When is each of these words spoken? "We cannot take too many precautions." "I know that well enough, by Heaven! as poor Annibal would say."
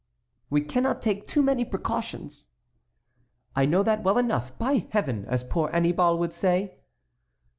"We 0.49 0.61
cannot 0.61 0.99
take 0.99 1.27
too 1.27 1.43
many 1.43 1.63
precautions." 1.63 2.47
"I 3.55 3.67
know 3.67 3.83
that 3.83 4.01
well 4.01 4.17
enough, 4.17 4.57
by 4.57 4.87
Heaven! 4.89 5.25
as 5.27 5.43
poor 5.43 5.69
Annibal 5.71 6.17
would 6.17 6.33
say." 6.33 6.77